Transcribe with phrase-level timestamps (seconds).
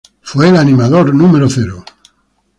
[0.21, 1.31] Fue el animador No.